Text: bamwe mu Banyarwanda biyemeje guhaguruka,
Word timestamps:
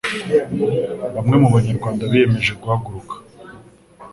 bamwe 1.15 1.35
mu 1.41 1.47
Banyarwanda 1.55 2.09
biyemeje 2.11 2.51
guhaguruka, 2.61 3.15